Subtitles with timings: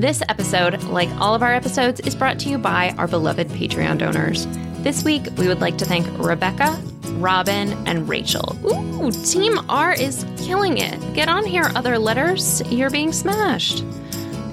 [0.00, 3.98] This episode, like all of our episodes, is brought to you by our beloved Patreon
[3.98, 4.46] donors.
[4.82, 6.82] This week, we would like to thank Rebecca,
[7.18, 8.56] Robin, and Rachel.
[8.64, 10.98] Ooh, Team R is killing it.
[11.12, 12.62] Get on here, other letters.
[12.72, 13.80] You're being smashed.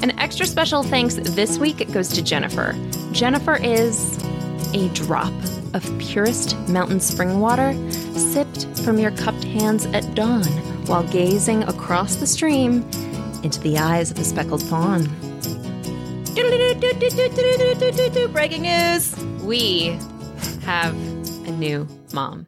[0.02, 2.76] An extra special thanks this week goes to Jennifer.
[3.14, 4.22] Jennifer is
[4.74, 5.32] a drop
[5.74, 7.74] of purest mountain spring water
[8.18, 10.44] sipped from your cupped hands at dawn
[10.88, 12.82] while gazing across the stream
[13.44, 15.08] into the eyes of a speckled fawn.
[18.32, 19.16] Breaking news.
[19.42, 19.98] We
[20.62, 20.94] have
[21.48, 22.46] a new mom.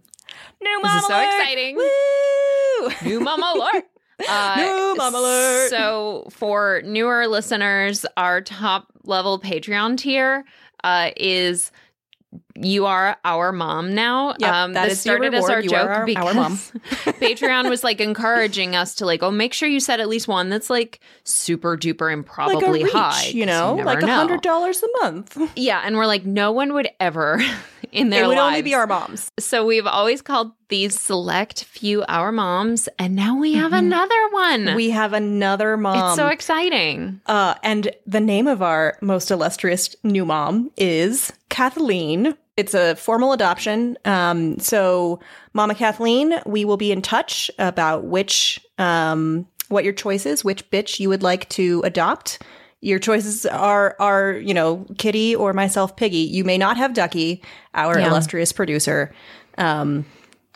[0.62, 1.42] New This mom is so alert.
[1.42, 1.76] exciting.
[1.76, 2.90] Woo!
[3.10, 3.86] New mom alert.
[4.30, 5.70] Uh, New mom alert.
[5.70, 10.44] So, for newer listeners, our top level Patreon tier
[10.84, 11.72] uh, is
[12.56, 14.36] you are our mom now.
[14.40, 16.58] Yep, um, that this started as our You joke our- because our mom.
[17.20, 20.50] Patreon was like encouraging us to like, oh, make sure you set at least one
[20.50, 23.28] that's like super duper and like probably reach, high.
[23.28, 25.38] you know, never like a hundred dollars a month.
[25.56, 27.42] Yeah, and we're like, no one would ever
[27.92, 28.48] in their it would lives.
[28.48, 29.32] only be our moms.
[29.40, 34.76] So we've always called these select few our moms, and now we have another one.
[34.76, 36.10] We have another mom.
[36.10, 37.22] it's so exciting.
[37.26, 42.36] Uh, and the name of our most illustrious new mom is Kathleen.
[42.58, 43.98] It's a formal adoption.
[44.06, 45.20] Um, so,
[45.54, 50.70] Mama Kathleen, we will be in touch about which, um, what your choice is, which
[50.72, 52.42] bitch you would like to adopt.
[52.82, 56.18] Your choices are, are you know, Kitty or myself, Piggy.
[56.18, 57.42] You may not have Ducky,
[57.74, 58.08] our Yeah.
[58.08, 59.14] illustrious producer.
[59.58, 60.06] Um,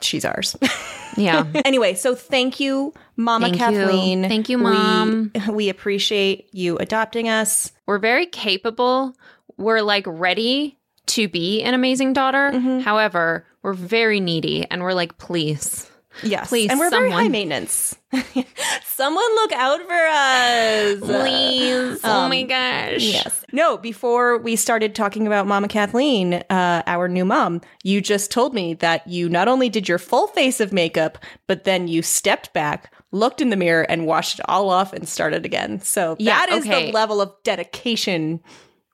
[0.01, 0.55] she's ours.
[1.15, 1.45] Yeah.
[1.63, 3.59] anyway, so thank you, Mama Thank you.
[3.81, 4.23] Kathleen.
[4.23, 5.31] Thank you, We- Mom.
[5.51, 7.71] we appreciate you adopting us.
[7.85, 9.13] We're very capable.
[9.55, 10.79] We're like ready
[11.13, 12.51] to be an amazing daughter.
[12.51, 12.79] Mm-hmm.
[12.79, 15.89] However, we're very needy and we're like, please.
[16.21, 16.49] Yes.
[16.49, 17.23] Please, and we're very someone.
[17.23, 17.95] high maintenance.
[18.85, 20.99] someone look out for us.
[20.99, 21.99] Please.
[22.03, 23.01] oh my um, gosh.
[23.01, 23.43] Yes.
[23.51, 28.53] No, before we started talking about Mama Kathleen, uh, our new mom, you just told
[28.53, 32.53] me that you not only did your full face of makeup, but then you stepped
[32.53, 35.81] back, looked in the mirror, and washed it all off and started again.
[35.81, 36.87] So Yeah, that is okay.
[36.87, 38.39] the level of dedication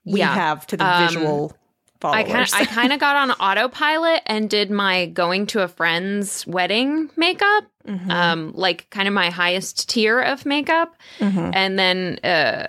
[0.05, 0.33] we Yeah.
[0.33, 1.53] have to the Um, visual
[2.03, 2.51] I followers.
[2.53, 7.09] kind I kind of got on autopilot and did my going to a friend's wedding
[7.15, 8.11] makeup, Mm-hmm.
[8.11, 11.51] um, like kind of my highest tier of makeup, Mm-hmm.
[11.53, 12.67] and then uh,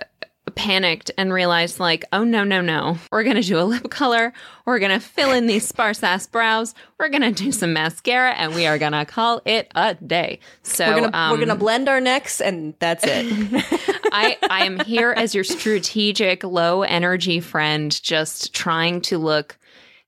[0.55, 4.33] panicked and realized like, oh no no no, we're gonna do a lip color,
[4.65, 8.65] we're gonna fill in these sparse ass brows, we're gonna do some mascara, and we
[8.67, 10.39] are gonna call it a day.
[10.63, 13.25] So we're gonna um, we're gonna blend our necks, and that's it.
[14.11, 19.57] I, I am here as your strategic, low energy friend, just trying to look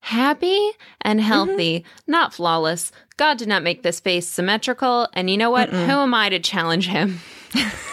[0.01, 0.71] happy
[1.01, 2.91] and healthy, not flawless.
[3.15, 5.07] God did not make this face symmetrical.
[5.13, 5.69] And you know what?
[5.69, 7.19] Who am I to challenge him?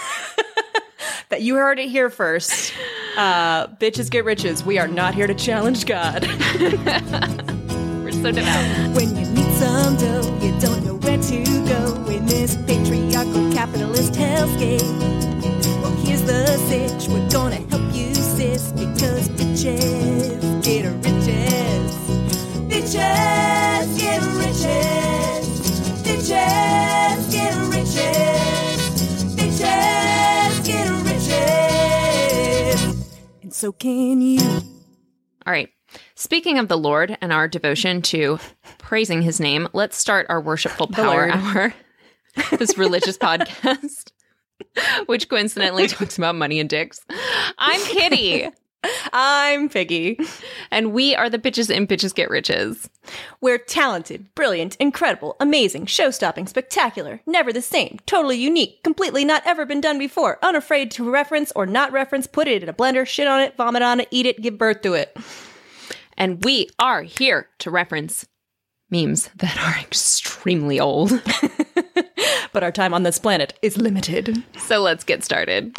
[1.31, 2.73] that you heard it here first.
[3.17, 4.65] Uh, bitches get riches.
[4.65, 6.25] We are not here to challenge God.
[6.61, 8.95] We're so devout.
[8.95, 14.13] When you need some dough, you don't know where to go in this patriarchal capitalist
[14.15, 14.83] hellscape.
[15.83, 17.09] Well, here's the sitch.
[17.09, 21.95] We're gonna help you, sis, because bitches get riches.
[22.69, 23.40] Bitches
[33.61, 34.41] so can you.
[34.41, 35.69] All right.
[36.15, 38.39] Speaking of the Lord and our devotion to
[38.79, 41.75] praising his name, let's start our worshipful power hour.
[42.53, 44.13] this religious podcast,
[45.07, 47.01] which coincidentally talks about money and dicks.
[47.59, 48.49] I'm Kitty.
[49.13, 50.19] I'm Piggy.
[50.71, 52.89] And we are the bitches in Bitches Get Riches.
[53.41, 59.43] We're talented, brilliant, incredible, amazing, show stopping, spectacular, never the same, totally unique, completely not
[59.45, 63.07] ever been done before, unafraid to reference or not reference, put it in a blender,
[63.07, 65.17] shit on it, vomit on it, eat it, give birth to it.
[66.17, 68.27] And we are here to reference
[68.91, 71.13] memes that are extremely old.
[72.53, 74.43] But our time on this planet is limited.
[74.59, 75.77] so let's get started.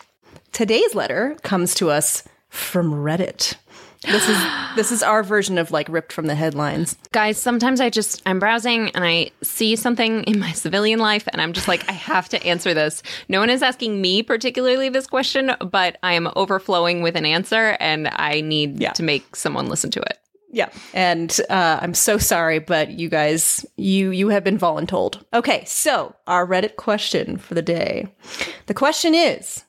[0.51, 3.56] Today's letter comes to us from Reddit.
[4.03, 4.38] This is
[4.75, 6.95] this is our version of like ripped from the headlines.
[7.12, 11.39] Guys, sometimes I just, I'm browsing and I see something in my civilian life and
[11.42, 13.03] I'm just like, I have to answer this.
[13.30, 17.77] No one is asking me particularly this question, but I am overflowing with an answer
[17.80, 18.92] and I need Yeah.
[18.94, 20.18] to make someone listen to it.
[20.54, 25.24] Yeah, and uh, I'm so sorry, but you guys, you you have been voluntold.
[25.33, 28.13] Okay, so our Reddit question for the day.
[28.65, 29.63] The question is: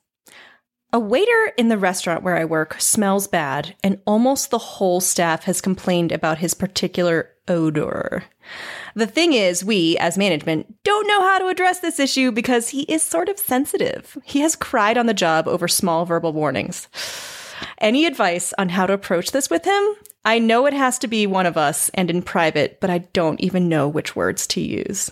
[0.93, 5.45] A waiter in the restaurant where I work smells bad, and almost the whole staff
[5.45, 8.23] has complained about his particular odor.
[8.93, 12.83] The thing is, we, as management, don't know how to address this issue because he
[12.83, 14.15] is sort of sensitive.
[14.23, 16.87] He has cried on the job over small verbal warnings.
[17.79, 19.83] Any advice on how to approach this with him?
[20.23, 23.41] I know it has to be one of us and in private, but I don't
[23.41, 25.11] even know which words to use.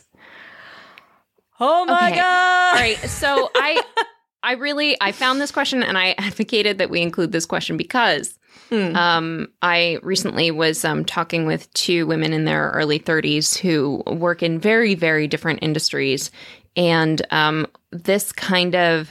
[1.59, 2.15] Oh my Okay.
[2.17, 2.75] god!
[2.75, 2.97] All right.
[3.09, 3.83] So I
[4.43, 8.37] I really I found this question and I advocated that we include this question because
[8.71, 8.95] Hmm.
[8.95, 14.41] um, I recently was um, talking with two women in their early 30s who work
[14.41, 16.31] in very, very different industries.
[16.77, 19.09] And um, this kind of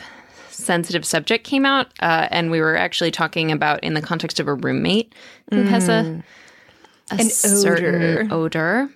[0.48, 1.88] sensitive subject came out.
[2.00, 5.14] Uh, and we were actually talking about in the context of a roommate
[5.50, 6.22] who has a,
[7.10, 8.88] a An certain odor.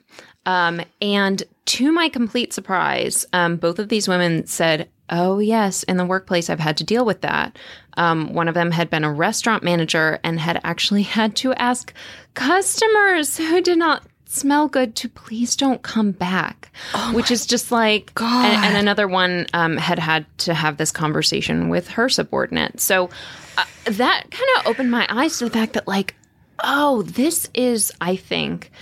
[0.46, 5.99] Um, and to my complete surprise, um, both of these women said, Oh, yes, in
[5.99, 7.58] the workplace, I've had to deal with that.
[7.96, 11.93] Um, one of them had been a restaurant manager and had actually had to ask
[12.35, 16.70] customers who did not smell good to please don't come back,
[17.12, 18.46] which is just like, God.
[18.46, 22.81] And, and another one um, had had to have this conversation with her subordinate.
[22.81, 23.11] So
[23.56, 26.14] uh, that kind of opened my eyes to the fact that, like,
[26.62, 28.73] oh, this is, I think,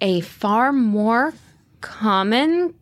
[0.00, 1.32] a far more
[1.80, 2.74] common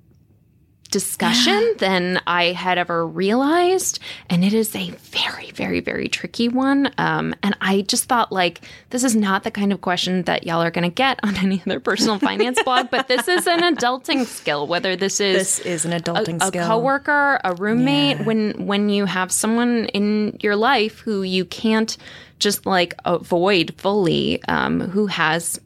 [0.90, 3.98] discussion than I had ever realized.
[4.30, 6.90] And it is a very, very, very tricky one.
[6.96, 10.62] Um, and I just thought, like, this is not the kind of question that y'all
[10.62, 14.24] are going to get on any other personal finance blog, but this is an adulting
[14.24, 16.64] skill, whether this is This is an adulting a, skill.
[16.64, 18.24] a coworker, a roommate, Yeah.
[18.24, 21.98] when when you have someone in your life who you can't
[22.38, 25.60] just like avoid fully, um, who has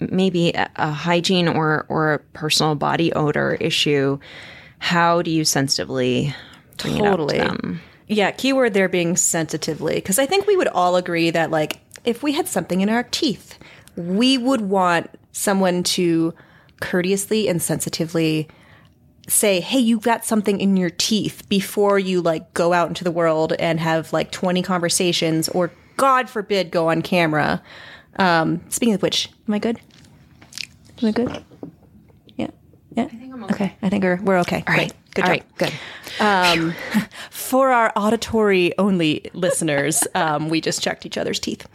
[0.00, 4.18] maybe a, hygiene or or a personal body odor issue,
[4.78, 6.34] how do you sensitively
[6.76, 7.38] Totally.
[7.38, 7.80] to them?
[8.08, 9.96] Yeah, keyword there being sensitively.
[9.96, 13.02] Because I think we would all agree that, like, if we had something in our
[13.02, 13.58] teeth,
[13.96, 16.32] we would want someone to
[16.80, 18.48] courteously and sensitively
[19.28, 23.10] say, hey, you've got something in your teeth before you, like, go out into the
[23.10, 27.60] world and have, like, 20 conversations or, God forbid, go on camera.
[28.18, 29.78] Um, speaking of which, am I good?
[31.02, 31.44] Am I good?
[32.36, 32.48] Yeah.
[32.96, 33.04] Yeah.
[33.04, 33.54] I think I'm okay.
[33.54, 33.76] Okay.
[33.82, 34.64] I think we're, we're okay.
[34.66, 35.42] All right, Good all job.
[35.42, 35.72] right, good.
[36.20, 36.74] Um,
[37.30, 41.66] for our auditory only listeners, um, we just checked each other's teeth.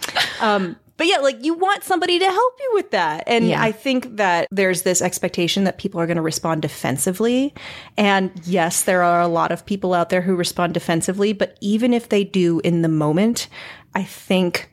[0.42, 3.24] Um, but yeah, like you want somebody to help you with that.
[3.28, 3.62] And Yeah.
[3.62, 7.54] I think that there's this expectation that people are going to respond defensively.
[7.98, 11.94] And yes, there are a lot of people out there who respond defensively, but even
[11.94, 13.48] if they do in the moment,
[13.96, 14.72] I think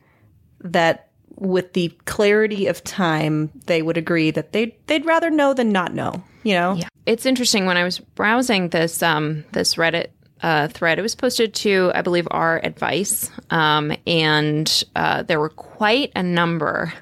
[0.61, 1.08] that
[1.39, 5.93] with the clarity of time, they would agree that they they'd rather know than not
[5.93, 6.75] know, you know?
[6.75, 6.87] Yeah.
[7.05, 10.07] It's interesting when I was browsing this um, this Reddit
[10.41, 10.99] uh, thread.
[10.99, 16.93] It was posted to, I believe, r/advice, um, and uh, there were quite a number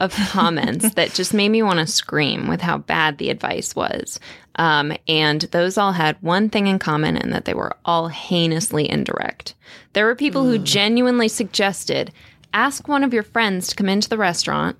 [0.00, 4.20] of comments that just made me want to scream with how bad the advice was.
[4.58, 8.90] Um, and those all had one thing in common, and that they were all heinously
[8.90, 9.54] indirect.
[9.92, 12.12] There were people who genuinely suggested
[12.52, 14.76] ask one of your friends to come into the restaurant,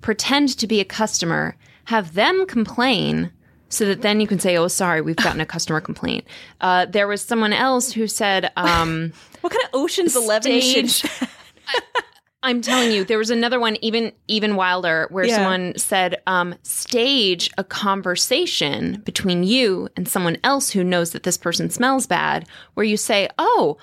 [0.00, 3.30] pretend to be a customer, have them complain
[3.70, 6.24] so that then you can say, "Oh, sorry, we've gotten a customer complaint."
[6.60, 9.12] Uh, there was someone else who said, um,
[9.42, 10.60] What kind of Ocean's Eleven?
[10.60, 11.04] Stage-
[12.42, 15.36] "I'm telling you, there was another one even even wilder where Yeah.
[15.36, 21.36] someone said, um, stage a conversation between you and someone else who knows that this
[21.36, 23.76] person smells bad, where you say, "Oh."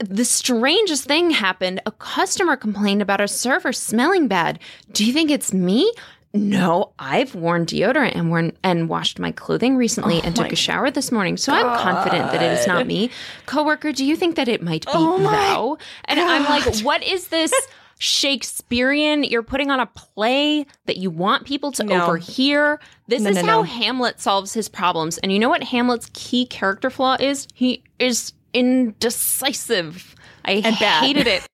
[0.00, 1.80] The strangest thing happened.
[1.86, 4.58] A customer complained about a server smelling bad.
[4.92, 5.92] Do you think it's me?
[6.32, 10.88] No, I've worn deodorant and worn and washed my clothing recently and took a shower
[10.90, 13.10] this morning, so I'm confident that it is not me.
[13.46, 15.76] Coworker, do you think that it might be Oh no?
[16.04, 17.52] And I'm like, what is this
[17.98, 19.24] Shakespearean?
[19.24, 22.04] You're putting on a play that you want people to No.
[22.06, 22.78] overhear.
[23.08, 23.62] This No, is no, how.
[23.64, 25.18] Hamlet solves his problems.
[25.18, 27.48] And you know what Hamlet's key character flaw is?
[27.54, 30.14] He is indecisive.
[30.44, 31.46] I And hated it.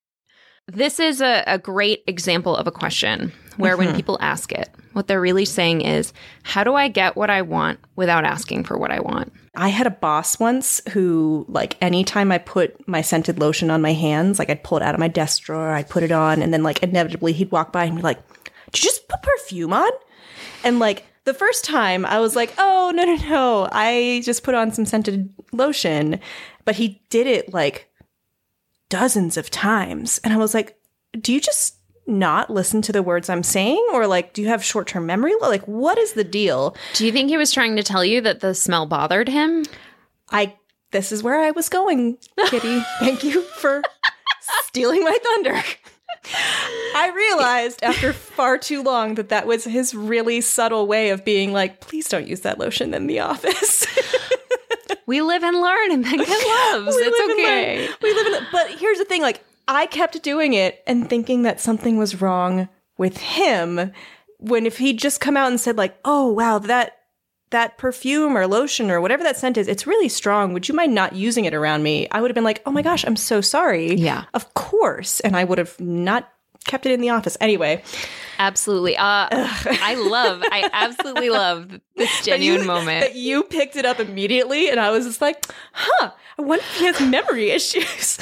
[0.69, 3.97] This is a, a great example of a question where when mm-hmm.
[3.97, 6.13] people ask it, what they're really saying is,
[6.43, 9.33] how do I get what I want without asking for what I want?
[9.55, 13.93] I had a boss once who, like, anytime I put my scented lotion on my
[13.93, 16.53] hands, like, I'd pull it out of my desk drawer, I'd put it on, and
[16.53, 18.19] then, like, inevitably he'd walk by and be like,
[18.73, 19.91] Did you just put perfume on?
[20.65, 23.69] And, like, the first time I was like, Oh, no, no, no.
[23.71, 26.21] I just put on some scented lotion.
[26.65, 27.91] But he did it, like,
[28.89, 30.19] dozens of times.
[30.25, 30.79] And I was like,
[31.21, 33.85] Do you just not listen to the words I'm saying?
[33.93, 35.33] Or, like, do you have short term memory?
[35.41, 36.77] Like, what is the deal?
[36.95, 39.65] Do you think he was trying to tell you that the smell bothered him?
[40.31, 40.55] I
[40.93, 42.17] this is where I was going,
[42.47, 42.81] Kitty.
[43.01, 43.83] Thank you for
[44.67, 45.63] stealing my thunder.
[46.35, 51.53] I realized after far too long that that was his really subtle way of being
[51.53, 53.87] like, please don't use that lotion in the office.
[55.07, 56.97] We live and learn and then get loves.
[56.97, 57.89] We it's okay.
[58.03, 61.61] We live the, but here's the thing like I kept doing it and thinking that
[61.61, 62.69] something was wrong
[62.99, 63.93] with him
[64.39, 66.99] when if he'd just come out and said like, "Oh, wow, that
[67.51, 70.53] that perfume or lotion or whatever that scent is, it's really strong.
[70.53, 72.83] Would you mind not using it around me?" I would have been like, "Oh my
[72.83, 74.25] gosh, I'm so sorry." Yeah.
[74.35, 75.21] Of course.
[75.21, 76.29] And I would have not
[76.65, 77.37] kept it in the office.
[77.41, 77.83] Anyway,
[78.39, 78.97] Absolutely.
[78.97, 83.01] Uh, I love, I absolutely love this that genuine you- moment.
[83.01, 86.77] that you picked it up immediately and I was just like, "Huh, I wonder if
[86.79, 88.19] he has memory issues."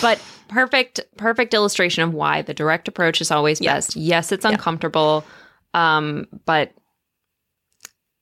[0.00, 3.74] but perfect perfect illustration of why the direct approach is always Yeah.
[3.74, 5.24] best yes it's uncomfortable
[5.78, 6.72] um but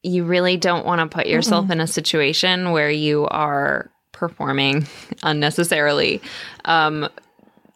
[0.03, 4.87] you really don't want to put yourself in a situation where you are performing
[5.23, 6.21] unnecessarily.
[6.65, 7.09] Um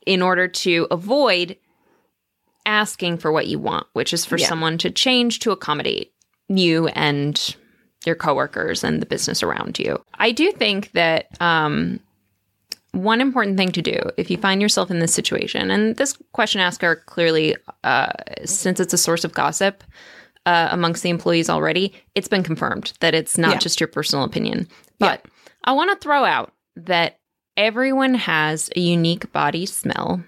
[0.06, 1.56] in order to avoid
[2.66, 4.46] asking for what you want which is for Yeah.
[4.48, 6.12] someone to change to accommodate
[6.48, 7.56] you and
[8.06, 10.02] your coworkers and the business around you.
[10.18, 12.00] I do think that um
[12.92, 16.60] one important thing to do if you find yourself in this situation, and this question
[16.60, 18.08] asker clearly, uh,
[18.44, 19.84] since it's a source of gossip
[20.46, 23.58] uh, amongst the employees already, it's been confirmed that it's not Yeah.
[23.58, 24.68] just your personal opinion.
[24.98, 25.24] But
[25.64, 27.18] I want to throw out that
[27.56, 30.22] everyone has a unique body smell.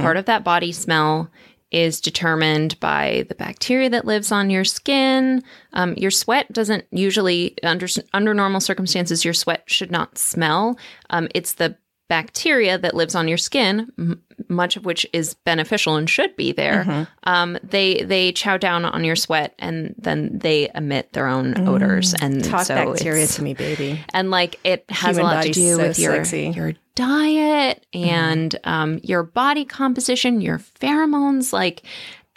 [0.00, 1.30] Part of that body smell
[1.70, 5.40] is determined by the bacteria that lives on your skin.
[5.74, 10.76] Um, your sweat doesn't usually, under under normal circumstances, your sweat should not smell.
[11.10, 11.76] Um, it's the
[12.10, 16.52] bacteria that lives on your skin, m- much of which is beneficial and should be
[16.52, 17.08] there.
[17.24, 22.12] Um, they they chow down on your sweat and then they emit their own odors.
[22.20, 24.04] And Talk so bacteria to me, baby.
[24.12, 26.46] and like it has Human a lot to do so with your sexy.
[26.48, 26.58] Mm-hmm.
[26.58, 31.82] your diet and um, your body composition, your pheromones, like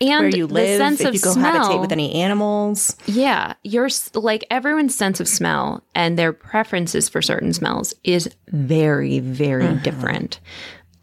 [0.09, 1.79] and Where you the sense if of you go smell.
[1.79, 2.95] with any animals.
[3.05, 9.19] Yeah, your like everyone's sense of smell and their preferences for certain smells is very,
[9.19, 9.83] very Mm-hmm.
[9.83, 10.39] different.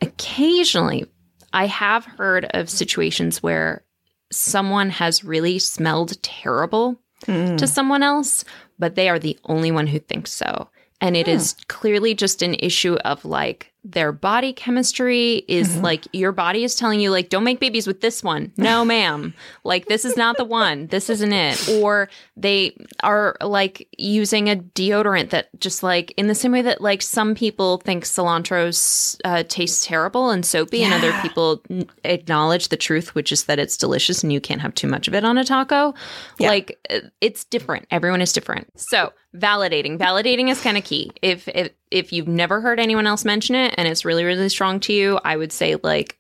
[0.00, 1.07] Occasionally,
[1.52, 3.85] I have heard of situations where
[4.33, 7.59] someone has really smelled terrible Mm.
[7.59, 8.47] to someone else,
[8.78, 10.71] but they are the only one who thinks so.
[11.02, 16.33] And it is clearly just an issue of like their body chemistry is like your
[16.33, 18.53] body is telling you like don't make babies with this one.
[18.57, 19.35] No, ma'am.
[19.65, 20.87] like this is not the one.
[20.89, 21.69] This isn't it.
[21.81, 26.81] Or they are like using a deodorant that just like in the same way that
[26.81, 32.69] like some people think cilantro uh, tastes terrible and soapy and other people n- acknowledge
[32.69, 35.25] the truth which is that it's delicious and you can't have too much of it
[35.25, 35.95] on a taco.
[36.39, 36.49] Yeah.
[36.49, 37.87] Like uh, it's different.
[37.91, 38.69] Everyone is different.
[38.79, 41.13] So validating, validating is kind of key.
[41.23, 44.81] If if if you've never heard anyone else mention it and it's really really strong
[44.81, 46.19] to you, I would say like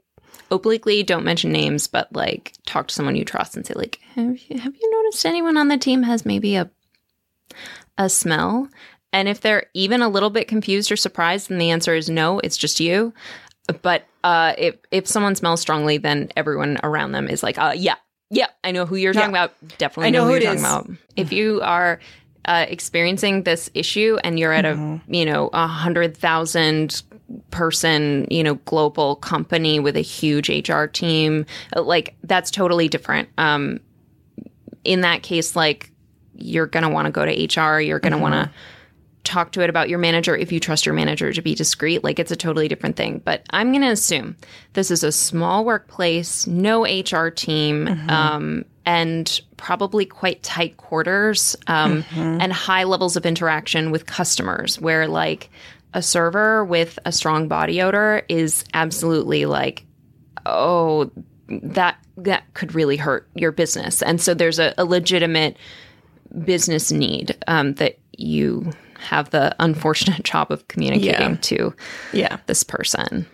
[0.50, 4.36] obliquely don't mention names, but like talk to someone you trust and say like, have
[4.48, 6.70] you, have you noticed anyone on the team has maybe a
[7.98, 8.68] a smell?
[9.12, 12.38] And if they're even a little bit confused or surprised, then the answer is no,
[12.38, 13.12] it's just you.
[13.82, 17.96] But uh, if if someone smells strongly, then everyone around them is like, uh, yeah,
[18.30, 19.44] yeah, I know who you're talking Yeah.
[19.44, 19.78] about.
[19.78, 20.90] Definitely I know know, who who you're it talking about.
[21.16, 22.00] If you are
[22.44, 27.02] uh, experiencing this issue and you're at a you know a hundred thousand
[27.50, 33.28] person you know global company with a huge HR team, uh, like that's totally different.
[33.38, 33.80] Um,
[34.84, 35.90] in that case, like
[36.34, 37.80] you're gonna want to go to HR.
[37.80, 38.50] You're gonna want to
[39.24, 42.02] talk to it about your manager if you trust your manager to be discreet.
[42.02, 43.20] Like it's a totally different thing.
[43.24, 44.36] But I'm going to assume
[44.72, 52.04] this is a small workplace, no HR team, um, and probably quite tight quarters um,
[52.16, 55.50] and high levels of interaction with customers where like
[55.92, 59.84] a server with a strong body odor is absolutely like,
[60.46, 61.10] oh,
[61.48, 64.02] that that could really hurt your business.
[64.02, 65.56] And so there's a, a legitimate
[66.44, 71.36] business need um, that you have the unfortunate job of communicating Yeah.
[71.40, 71.74] to
[72.12, 72.36] Yeah.
[72.46, 73.26] this person.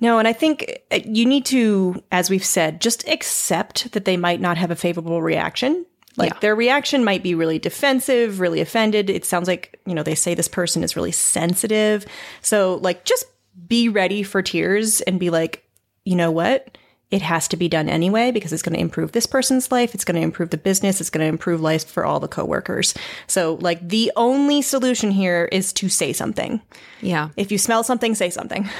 [0.00, 4.16] No, and I think uh, you need to, as we've said, just accept that they
[4.16, 5.86] might not have a favorable reaction.
[6.16, 6.38] Like Yeah.
[6.40, 9.10] their reaction might be really defensive, really offended.
[9.10, 12.06] It sounds like, you know, they say this person is really sensitive.
[12.42, 13.24] So, like, just
[13.68, 15.64] be ready for tears and be like,
[16.04, 16.76] you know what?
[17.12, 19.94] it has to be done anyway because it's going to improve this person's life.
[19.94, 21.00] It's going to improve the business.
[21.00, 22.94] It's going to improve life for all the coworkers.
[23.28, 26.60] So, like, the only solution here is to say something.
[27.00, 27.28] Yeah.
[27.36, 28.68] If you smell something, say something.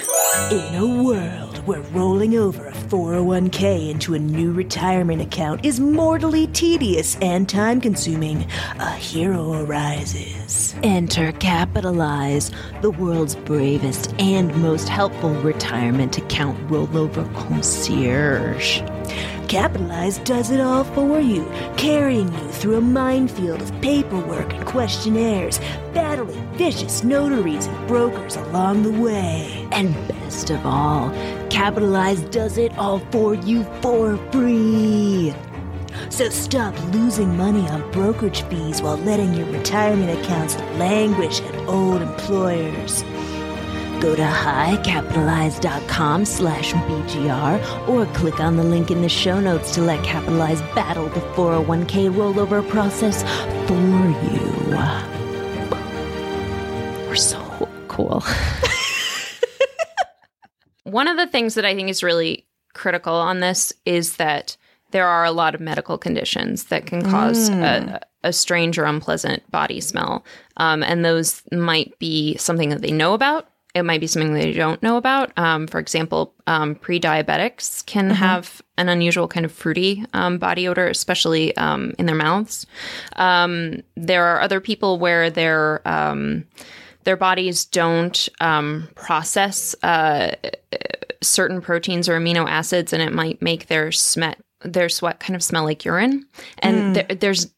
[0.50, 6.48] In a world where rolling over a 401k into a new retirement account is mortally
[6.48, 8.44] tedious and time consuming,
[8.78, 10.74] a hero arises.
[10.82, 12.50] Enter Capitalize,
[12.82, 18.82] the world's bravest and most helpful retirement account rollover concierge.
[19.48, 21.44] Capitalize does it all for you,
[21.76, 25.60] carrying you through a minefield of paperwork and questionnaires,
[25.94, 29.68] battling vicious notaries and brokers along the way.
[29.70, 31.10] And best of all,
[31.48, 35.32] Capitalize does it all for you for free.
[36.10, 42.02] So stop losing money on brokerage fees while letting your retirement accounts languish at old
[42.02, 43.04] employers.
[44.00, 49.80] Go to hicapitalize.com slash BGR or click on the link in the show notes to
[49.80, 53.22] let Capitalize battle the 401k rollover process
[53.66, 53.74] for
[54.34, 54.52] you.
[57.08, 58.22] We're so cool.
[60.84, 64.56] One of the things that I think is really critical on this is that
[64.90, 69.50] there are a lot of medical conditions that can cause a, a strange or unpleasant
[69.50, 70.24] body smell.
[70.58, 73.48] Um, and those might be something that they know about.
[73.76, 75.36] It might be something they don't know about.
[75.36, 80.66] Um, for example, um, pre diabetics can have an unusual kind of fruity um, body
[80.66, 82.66] odor, especially um, in their mouths.
[83.16, 86.46] Um, there are other people where their um,
[87.04, 90.34] their bodies don't um, process uh,
[91.22, 95.42] certain proteins or amino acids, and it might make their sweat their sweat kind of
[95.42, 96.24] smell like urine.
[96.60, 97.54] And there, there's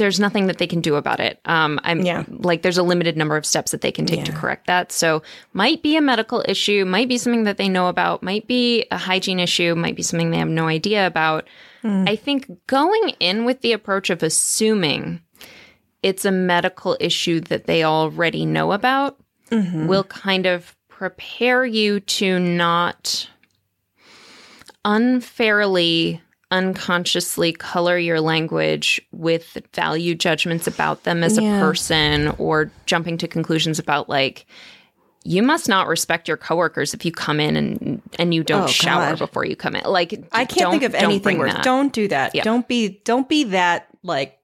[0.00, 1.38] there's nothing that they can do about it.
[1.44, 2.24] Um, I'm Yeah.
[2.28, 4.90] like there's a limited number of steps that they can take to correct that.
[4.90, 8.86] So might be a medical issue, might be something that they know about, might be
[8.90, 11.46] a hygiene issue, might be something they have no idea about.
[11.84, 15.20] I think going in with the approach of assuming
[16.02, 19.18] it's a medical issue that they already know about
[19.86, 23.28] will kind of prepare you to not
[24.84, 31.58] unfairly unconsciously color your language with value judgments about them as Yeah.
[31.58, 34.46] a person or jumping to conclusions about like
[35.22, 38.66] you must not respect your coworkers if you come in and and you don't Oh,
[38.66, 39.18] shower God.
[39.18, 41.52] before you come in like I can't think of don't anything worse.
[41.52, 41.62] that.
[41.62, 42.34] Don't do that.
[42.34, 42.42] Yeah.
[42.42, 44.38] Don't be don't be that like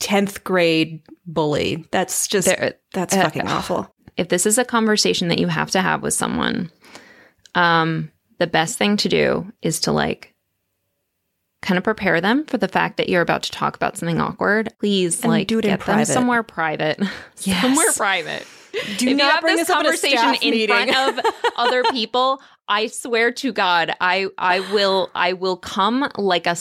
[0.00, 1.86] 10th grade bully.
[1.92, 3.94] That's just There- that's uh, fucking awful.
[4.16, 6.70] if this is a conversation that you have to have with someone,
[7.54, 10.31] um, the best thing to do is to like
[11.62, 14.72] kind of prepare them for the fact that you're about to talk about something awkward.
[14.80, 17.00] Please, And like, do it in get them somewhere private,
[17.42, 17.62] Yes.
[17.62, 18.46] somewhere private.
[18.98, 20.68] Do if not bring this this up at a conversation in meeting.
[20.92, 26.46] front of other people, I swear to God, I I will I will come like
[26.46, 26.56] a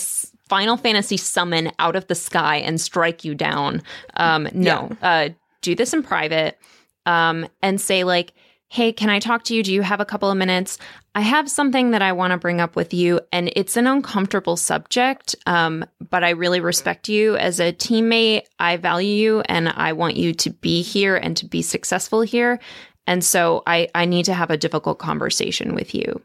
[0.50, 3.82] Final Fantasy summon out of the sky and strike you down.
[4.18, 5.30] Um, no, uh,
[5.62, 6.60] do this in private
[7.06, 8.34] um, and say like,
[8.72, 9.64] "Hey, can I talk to you?
[9.64, 10.78] Do you have a couple of minutes?
[11.14, 14.56] I have something that I want to bring up with you, and it's an uncomfortable
[14.56, 18.44] subject, um, but I really respect you as a teammate.
[18.60, 22.62] I value you, and I want you to be here and to be successful here.
[23.06, 26.22] And so I I need to have a difficult conversation with you.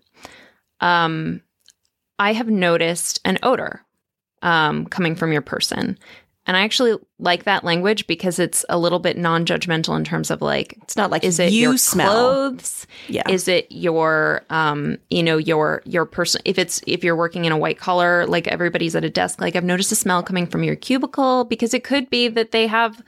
[0.80, 1.42] Um,
[2.20, 3.84] I have noticed an odor
[4.42, 5.98] um, coming from your person.
[6.46, 10.40] And I actually like that language because it's a little bit non-judgmental in terms of
[10.40, 12.12] like, It's not like is it you your smell.
[12.12, 12.86] clothes?
[13.08, 13.28] Yeah.
[13.28, 16.40] Is it your, um, you know, your your person?
[16.44, 19.56] If it's if you're working in a white collar, like everybody's at a desk, like
[19.56, 23.02] I've noticed a smell coming from your cubicle because it could be that they have,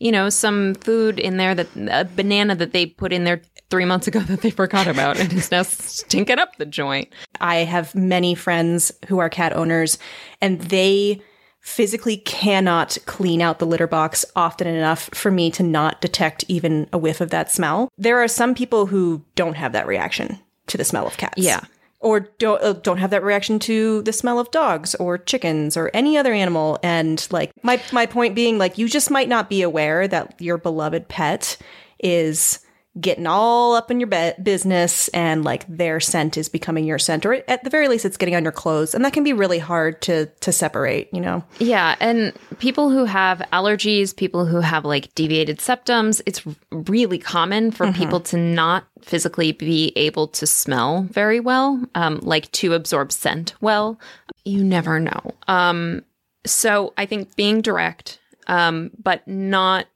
[0.00, 3.84] you know, some food in there that a banana that they put in there three
[3.84, 7.12] months ago that they forgot about and is now stinking up the joint.
[7.40, 9.98] I have many friends who are cat owners
[10.40, 11.22] and they
[11.62, 16.88] physically cannot clean out the litter box often enough for me to not detect even
[16.92, 17.88] a whiff of that smell.
[17.96, 21.38] There are some people who don't have that reaction to the smell of cats.
[21.38, 21.60] Yeah.
[22.00, 25.88] Or don't uh, don't have that reaction to the smell of dogs or chickens or
[25.94, 29.62] any other animal and like my my point being like you just might not be
[29.62, 31.56] aware that your beloved pet
[32.00, 32.58] is
[33.00, 37.24] getting all up in your be- business and like their scent is becoming your scent
[37.24, 39.58] or at the very least it's getting on your clothes and that can be really
[39.58, 44.84] hard to to separate you know Yeah, and people who have allergies, people who have
[44.84, 51.02] like deviated septums, it's really common for people to not physically be able to smell
[51.10, 53.98] very well, um, like to absorb scent well.
[54.44, 55.32] You never know.
[55.48, 56.04] Um,
[56.44, 59.86] so I think being direct, um, but not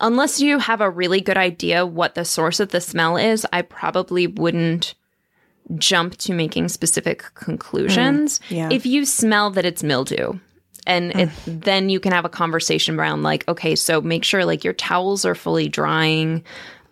[0.00, 3.62] unless you have a really good idea what the source of the smell is, I
[3.62, 4.94] probably wouldn't
[5.76, 8.40] jump to making specific conclusions.
[8.48, 8.68] yeah.
[8.72, 10.38] If you smell that it's mildew,
[10.86, 14.64] and it, then you can have a conversation around like, okay, so make sure like
[14.64, 16.42] your towels are fully drying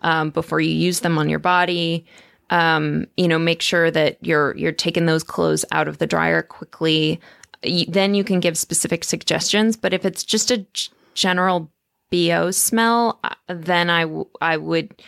[0.03, 2.05] um, before you use them on your body.
[2.51, 6.41] Um, you know, make sure that you're you're taking those clothes out of the dryer
[6.41, 7.19] quickly.
[7.63, 9.75] Y- Then you can give specific suggestions.
[9.75, 11.69] But if it's just a g- general
[12.11, 15.01] bo smell, uh, then I w- I would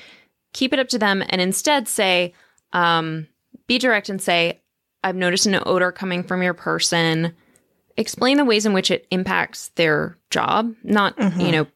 [0.53, 2.33] keep it up to them and instead say,
[2.73, 3.27] um,
[3.67, 4.59] be direct and say,
[5.03, 7.33] I've noticed an odor coming from your person.
[7.97, 11.67] Explain the ways in which it impacts their job, not you know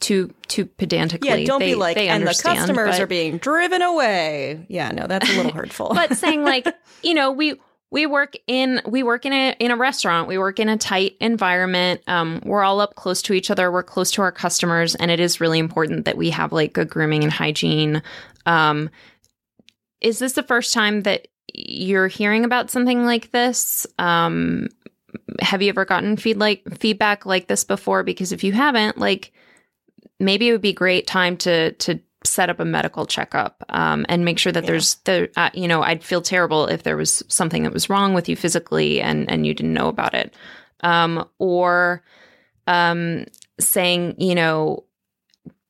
[0.00, 1.28] too too pedantically.
[1.28, 1.40] Mm-hmm.
[1.40, 4.64] Yeah, don't They- be like, they and the customers but- are being driven away.
[4.68, 5.88] Yeah, no, that's a little hurtful.
[5.94, 6.66] but saying like
[7.02, 7.54] you know we
[7.90, 10.28] we work in we work in a in a restaurant.
[10.28, 12.02] We work in a tight environment.
[12.06, 13.72] Um we're all up close to each other.
[13.72, 14.94] We're close to our customers.
[14.94, 18.02] And it is really important that we have like good grooming and hygiene.
[18.44, 18.90] Um
[20.00, 23.86] is this the first time that you're hearing about something like this?
[23.98, 24.68] Um
[25.40, 28.02] have you ever gotten feed like feedback like this before?
[28.02, 29.32] Because if you haven't like
[30.20, 34.24] maybe it would be great time to to set up a medical checkup um, and
[34.24, 37.62] make sure that there's the uh, you know I'd feel terrible if there was something
[37.62, 40.34] that was wrong with you physically and and you didn't know about it.
[40.80, 42.02] Um, or
[42.66, 43.26] um,
[43.58, 44.84] saying you know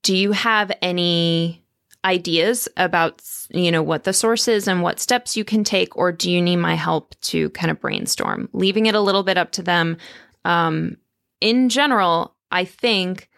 [0.02, 1.64] do you have any
[2.04, 6.12] ideas about you know what the source is and what steps you can take or
[6.12, 8.48] do you need my help to kind of brainstorm?
[8.52, 9.96] Leaving it a little bit up to them.
[10.44, 10.96] Um,
[11.40, 13.28] in general i think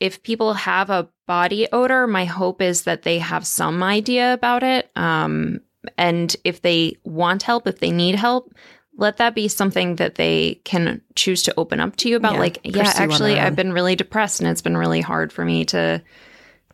[0.00, 4.62] if people have a body odor my hope is that they have some idea about
[4.62, 5.60] it um,
[5.96, 8.54] and if they want help if they need help
[8.98, 12.40] let that be something that they can choose to open up to you about Yeah,
[12.40, 16.02] like yeah actually i've been really depressed and it's been really hard for me to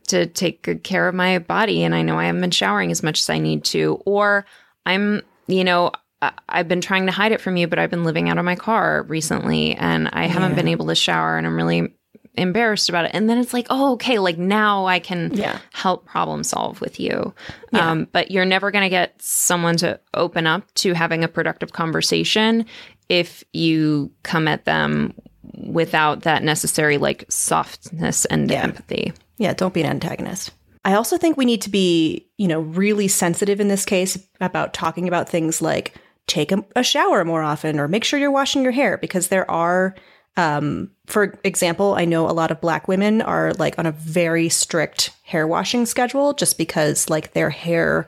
[0.08, 3.02] to take good care of my body and I know I haven't been showering as
[3.02, 4.46] much as I need to or
[4.86, 5.92] I'm you know
[6.22, 8.44] I- I've been trying to hide it from you but I've been living out of
[8.44, 10.56] my car recently and I haven't Yeah.
[10.56, 11.94] been able to shower and I'm really
[12.38, 15.58] embarrassed about it and then it's like oh okay like now I can Yeah.
[15.72, 17.34] help problem solve with you
[17.72, 21.72] um, but you're never going to get someone to open up to having a productive
[21.72, 22.64] conversation
[23.08, 25.14] if you come at them
[25.54, 28.62] without that necessary like softness and Yeah.
[28.62, 30.50] empathy Yeah, don't be an antagonist.
[30.84, 34.72] I also think we need to be, you know, really sensitive in this case about
[34.72, 35.94] talking about things like
[36.26, 39.50] take a, a shower more often or make sure you're washing your hair because there
[39.50, 39.94] are
[40.38, 44.48] um for example, I know a lot of black women are like on a very
[44.50, 48.06] strict hair washing schedule just because like their hair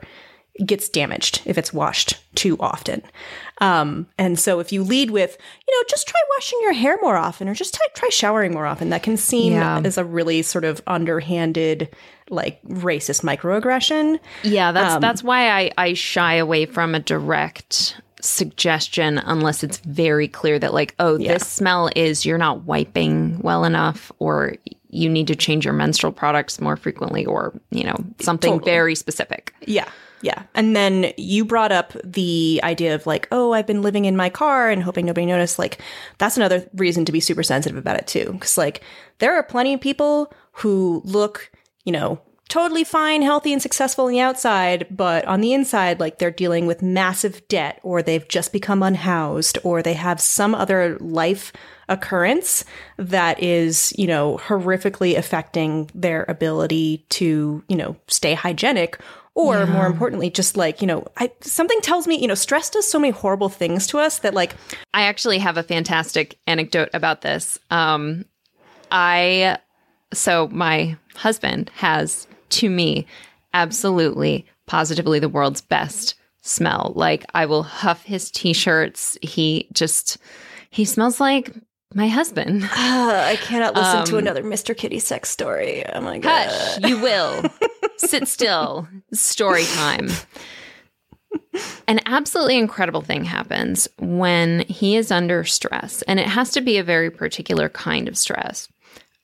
[0.65, 3.01] gets damaged if it's washed too often.
[3.59, 5.35] Um, and so if you lead with,
[5.67, 8.65] you know, just try washing your hair more often or just try, try showering more
[8.67, 9.81] often, that can seem Yeah.
[9.83, 11.89] as a really sort of underhanded,
[12.29, 14.19] like racist microaggression.
[14.43, 20.27] Yeah, that's that's why I, I shy away from a direct suggestion unless it's very
[20.27, 24.55] clear that like, oh, this smell is you're not wiping well enough or
[24.89, 28.71] you need to change your menstrual products more frequently or, you know, something Totally.
[28.71, 29.53] very specific.
[29.65, 29.89] Yeah.
[30.21, 30.43] Yeah.
[30.53, 34.29] And then you brought up the idea of like, oh, I've been living in my
[34.29, 35.57] car and hoping nobody noticed.
[35.57, 35.81] Like,
[36.19, 38.37] that's another reason to be super sensitive about it too.
[38.39, 38.83] Cause like,
[39.17, 41.51] there are plenty of people who look,
[41.85, 46.19] you know, totally fine, healthy, and successful on the outside, but on the inside, like
[46.19, 50.97] they're dealing with massive debt or they've just become unhoused or they have some other
[50.99, 51.53] life
[51.87, 52.65] occurrence
[52.97, 58.99] that is, you know, horrifically affecting their ability to, you know, stay hygienic
[59.33, 62.85] or more importantly just like you know I, something tells me you know stress does
[62.85, 64.53] so many horrible things to us that like
[64.93, 67.57] I actually have a fantastic anecdote about this.
[67.69, 68.25] Um,
[68.91, 69.57] I
[70.13, 73.05] so my husband has to me
[73.53, 76.93] absolutely positively the world's best smell.
[76.95, 79.17] Like I will huff his t-shirts.
[79.21, 80.17] He just
[80.69, 81.53] he smells like
[81.93, 82.63] my husband.
[82.71, 86.47] i cannot listen to Um, another mr kitty sex story oh my god.
[86.49, 87.43] Hush, you will.
[87.97, 88.87] Sit still.
[89.13, 90.07] Story time.
[91.87, 96.77] An absolutely incredible thing happens when he is under stress, and it has to be
[96.77, 98.67] a very particular kind of stress.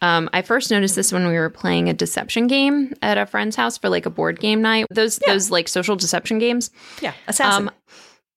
[0.02, 3.56] Um, I first noticed this when we were playing a deception game at a friend's
[3.56, 4.86] house for like a board game night.
[4.92, 6.70] Those those like social deception games.
[7.02, 7.72] yeah assassin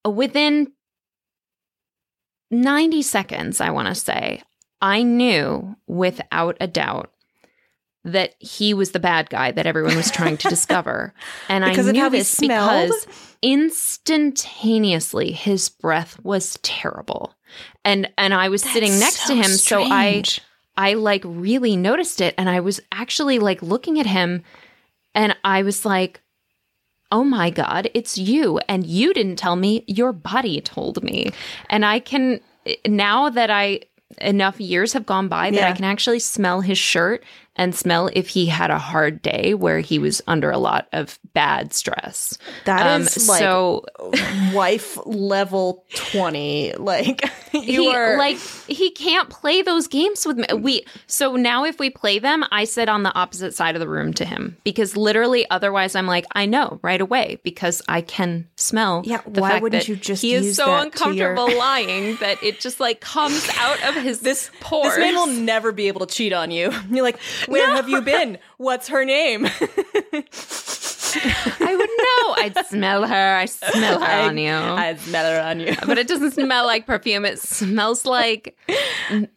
[0.05, 0.73] Um, within
[2.51, 4.42] 90 seconds, I want to say,
[4.81, 7.12] I knew without a doubt
[8.05, 11.12] that he was the bad guy that everyone was trying to discover.
[11.49, 13.07] And I knew this because
[13.42, 17.35] instantaneously his breath was terrible.
[17.85, 20.40] And and I was sitting next so to him so I strange.
[20.80, 24.42] I like really noticed it and I was actually like looking at him
[25.14, 26.22] and I was like
[27.12, 28.60] oh my God, it's you.
[28.68, 31.32] And you didn't tell me, your body told me.
[31.68, 33.80] And I can, eh, now that I,
[34.20, 35.68] enough years have gone by that Yeah.
[35.68, 37.24] I can actually smell his shirt
[37.61, 41.18] and smell if he had a hard day where he was under a lot of
[41.35, 42.38] bad stress.
[42.64, 43.85] That um, is like so
[44.55, 46.77] wife level 20.
[46.79, 50.46] Like, you he are like he can't play those games with me.
[50.57, 53.88] We so now if we play them, I sit on the opposite side of the
[53.88, 58.49] room to him because literally otherwise I'm like I know right away because I can
[58.57, 59.03] smell.
[59.05, 62.59] Yeah, why wouldn't you just he is so that to your- uncomfortable lying that it
[62.59, 64.94] just like comes out of his this pores.
[64.94, 66.73] This man will never be able to cheat on you.
[66.88, 67.20] You're like,
[67.58, 68.38] where have you been?
[68.58, 69.46] What's her name?
[71.12, 72.34] I wouldn't know.
[72.44, 73.34] I'd smell her.
[73.36, 74.52] I smell her on you.
[74.52, 75.74] I smell her on you.
[75.86, 77.24] but it doesn't smell like perfume.
[77.24, 78.56] It smells like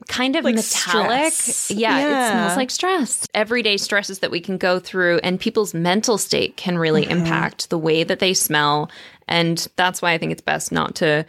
[0.07, 1.33] kind of Like metallic.
[1.69, 2.27] Yeah, Yeah.
[2.27, 3.27] it smells like stress.
[3.33, 7.19] Everyday stresses that we can go through, and people's mental state can really Mm-hmm.
[7.25, 8.91] impact the way that they smell.
[9.27, 11.25] And that's why I think it's best not to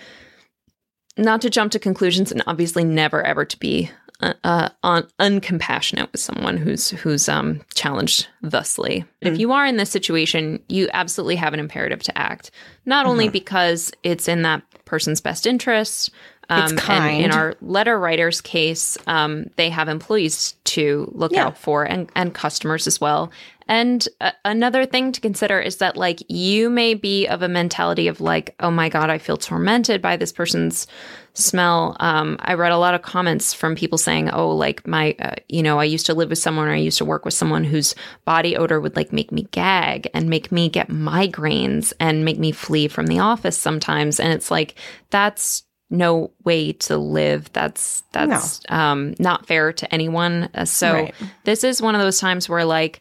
[1.16, 6.10] not to jump to conclusions, and obviously never ever to be uh, uh, un- uncompassionate
[6.12, 9.04] with someone who's who's um, challenged thusly.
[9.22, 9.32] Mm.
[9.32, 12.50] If you are in this situation, you absolutely have an imperative to act,
[12.86, 13.10] not Mm-hmm.
[13.10, 16.10] only because it's in that person's best interest.
[16.50, 17.16] It's Um, kind.
[17.24, 21.46] And in our letter writer's case, um, they have employees to look Yeah.
[21.46, 23.32] out for and, and customers as well.
[23.66, 28.08] And uh, another thing to consider is that, like, you may be of a mentality
[28.08, 30.86] of, like, oh my God, I feel tormented by this person's
[31.34, 31.96] smell.
[32.00, 35.62] Um, I read a lot of comments from people saying, oh, like, my, uh, you
[35.62, 37.94] know, I used to live with someone or I used to work with someone whose
[38.24, 42.52] body odor would, like, make me gag and make me get migraines and make me
[42.52, 44.20] flee from the office sometimes.
[44.20, 44.76] And it's like,
[45.10, 47.52] that's no way to live.
[47.52, 50.48] That's that's um, not fair to anyone.
[50.54, 51.14] Uh, so Right.
[51.44, 53.00] this is one of those times where, like,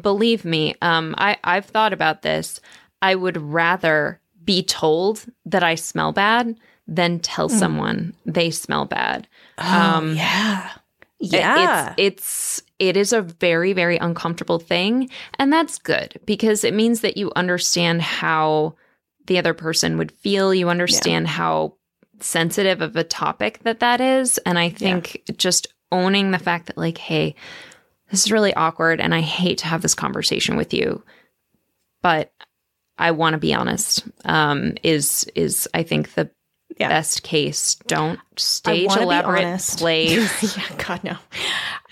[0.00, 2.60] believe me, um, I I've thought about this.
[3.02, 9.28] I would rather be told that I smell bad than tell someone they smell bad.
[9.58, 10.70] um, yeah.
[11.20, 11.94] Yeah.
[11.96, 17.00] It's, it's it is a very very uncomfortable thing, and that's good because it means
[17.02, 18.74] that you understand how
[19.26, 20.52] the other person would feel.
[20.52, 21.76] You understand how
[22.18, 26.76] sensitive of a topic that that is, and I think just owning the fact that
[26.76, 27.36] like, hey,
[28.10, 31.04] this is really awkward, and I hate to have this conversation with you,
[32.02, 32.32] but
[32.98, 34.04] I want to be honest.
[34.24, 36.30] Um, is is I think the
[36.78, 36.88] Yeah.
[36.88, 37.76] best case.
[37.86, 40.56] Don't stage elaborate plays.
[40.56, 41.16] yeah, God no.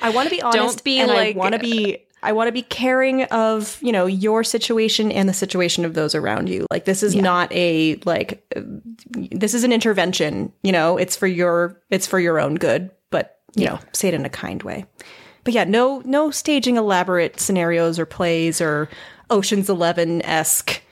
[0.00, 0.56] I want to be honest.
[0.56, 2.04] Don't be like- I want to be.
[2.22, 6.14] I want to be caring of you know your situation and the situation of those
[6.14, 6.66] around you.
[6.70, 8.44] Like this is not a like
[9.14, 10.52] this is an intervention.
[10.62, 12.90] You know, it's for your it's for your own good.
[13.08, 14.84] But you know, say it in a kind way.
[15.44, 18.90] But yeah, no no staging elaborate scenarios or plays or
[19.30, 20.82] Ocean's Eleven esque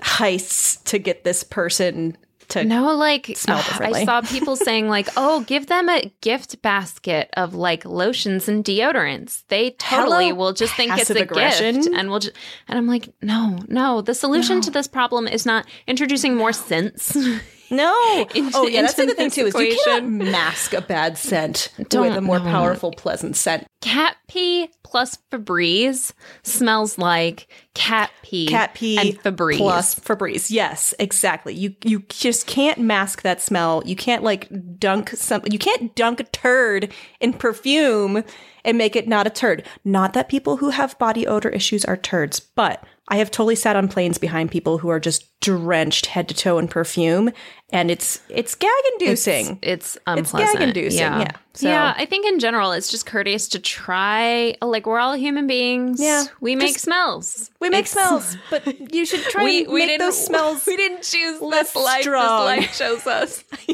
[0.00, 2.16] heists to get this person
[2.54, 4.02] to No, like Smell differently.
[4.02, 8.64] I saw people saying like, "Oh, give them a gift basket of like lotions and
[8.64, 9.42] deodorants.
[9.48, 11.76] They totally Hello, will just think it's a aggression.
[11.82, 12.36] gift, and we'll just."
[12.68, 14.00] And I'm like, "No, no.
[14.00, 17.16] The solution to this problem is not introducing more scents.
[17.76, 17.92] No.
[18.54, 18.82] oh, yeah.
[18.82, 22.20] That's the other thing too is you cannot mask a bad scent Don't- with a
[22.20, 22.44] more no.
[22.44, 23.66] powerful, pleasant scent.
[23.80, 29.56] cat pee plus Febreze smells like cat pee, Cat pee and Febreze.
[29.58, 30.50] plus Febreze.
[30.50, 31.54] Yes, exactly.
[31.54, 33.82] You you just can't mask that smell.
[33.84, 35.42] You can't like dunk some.
[35.50, 38.22] You can't dunk a turd in perfume
[38.64, 39.66] and make it not a turd.
[39.84, 43.76] Not that people who have body odor issues are turds, but I have totally sat
[43.76, 47.30] on planes behind people who are just drenched head to toe in perfume,
[47.70, 49.58] and it's it's gag inducing.
[49.62, 50.58] It's It's unpleasant.
[50.58, 51.20] gag-inducing, Yeah.
[51.20, 51.30] yeah.
[51.56, 54.56] So- yeah, I think in general it's just courteous to try.
[54.60, 56.00] Like we're all human beings.
[56.00, 57.50] Yeah, we make smells.
[57.60, 60.66] We make It's- smells, but you should try We, we make didn't those smells.
[60.66, 62.02] We didn't choose less this life.
[62.02, 62.56] strong.
[62.56, 63.44] This life shows us.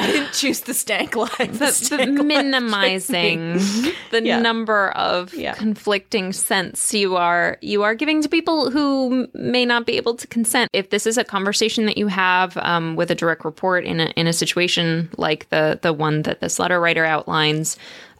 [0.00, 1.36] I didn't choose the stank life.
[1.38, 3.54] The But, stank minimizing
[4.10, 4.40] the Yeah.
[4.40, 5.54] number of Yeah.
[5.54, 10.26] conflicting scents you are you are giving to people who may not be able to
[10.26, 10.70] consent.
[10.72, 14.06] If this is a conversation that you have um, with a direct report in a
[14.16, 17.76] in a situation like the the one that this letter writer outlines,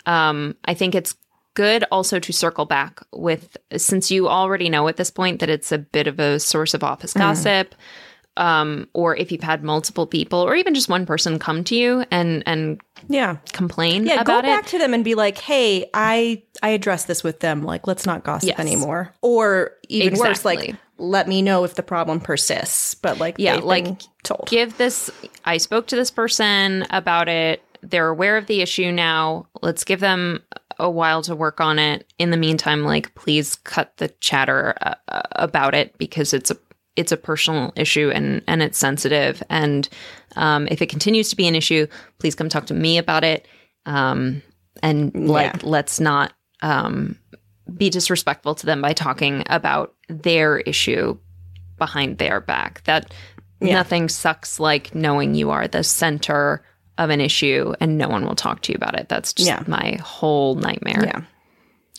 [0.07, 1.15] um, I think it's
[1.55, 5.73] good also to circle back with since you already know at this point that it's
[5.73, 7.75] a bit of a source of office gossip
[8.37, 12.05] um, or if you've had multiple people or even just one person come to you
[12.13, 13.37] and and Yeah.
[13.53, 14.71] complain Yeah, go back it.
[14.71, 17.63] to them and be like, "Hey, I I addressed this with them.
[17.65, 18.61] Like, let's not gossip Yes.
[18.61, 22.95] anymore." Or even worse, like, let me know if the problem persists.
[22.95, 23.87] But like, Yeah, like,
[24.23, 24.47] told.
[24.49, 25.11] Give this.
[25.45, 27.63] I spoke to this person about it.
[27.83, 29.47] They're aware of the issue now.
[29.63, 30.43] Let's give them
[30.79, 32.13] a while to work on it.
[32.19, 36.57] In the meantime, like please cut the chatter uh, uh, about it because it's a
[36.97, 39.43] it's a personal issue and and it's sensitive.
[39.51, 39.89] And
[40.37, 41.87] um, if it continues to be an issue,
[42.19, 43.47] please come talk to me about it.
[43.87, 44.43] Um,
[44.83, 45.61] and like Yeah.
[45.63, 47.19] let's not um,
[47.77, 51.19] be disrespectful to them by talking about their issue
[51.77, 52.83] behind their back.
[52.85, 53.13] That
[53.61, 53.75] Yeah.
[53.75, 56.65] nothing sucks like knowing you are the center
[56.99, 59.09] of an issue and no one will talk to you about it.
[59.09, 59.63] That's just Yeah.
[59.67, 61.03] my whole nightmare.
[61.05, 61.21] Yeah.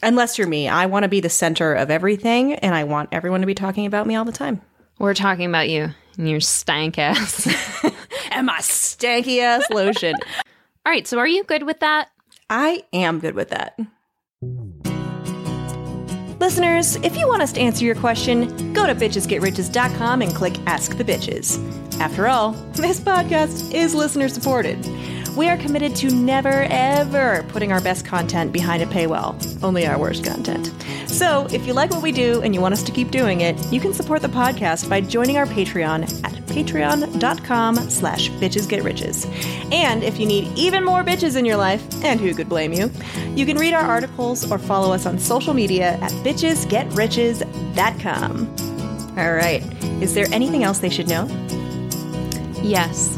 [0.04, 3.42] Unless you're me, I want to be the center of everything, and I want everyone
[3.42, 4.62] to be talking about me all the time.
[4.98, 7.48] We're talking about you and your stank ass.
[8.32, 10.14] And my stanky ass lotion.
[10.86, 12.10] All right, so are you good with that?
[12.50, 13.78] I am good with that.
[16.40, 20.98] Listeners, if you want us to answer your question, go to bitchesgetriches.com and click Ask
[20.98, 21.60] the Bitches.
[22.00, 24.80] After all, this podcast is listener supported.
[25.36, 30.00] We are committed to never, ever putting our best content behind a paywall, only our
[30.00, 30.72] worst content.
[31.10, 33.58] So, if you like what we do and you want us to keep doing it,
[33.74, 39.26] you can support the podcast by joining our Patreon at patreon.com slash bitchesgetriches.
[39.74, 42.92] And if you need even more bitches in your life, and who could blame you,
[43.36, 48.56] you can read our articles or follow us on social media at bitchesgetriches.com.
[49.18, 49.64] All right.
[50.02, 51.28] Is there anything else they should know?
[52.62, 53.18] Yes.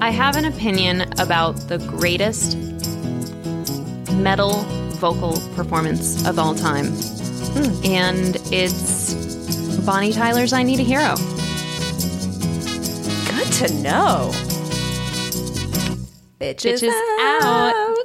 [0.00, 2.56] I have an opinion about the greatest
[4.14, 4.64] metal
[4.98, 6.86] vocal performance of all time.
[7.84, 9.14] And it's
[9.84, 11.14] Bonnie Tyler's I Need a Hero.
[13.30, 14.30] Good to know.
[16.40, 17.97] Bitches, Bitches out.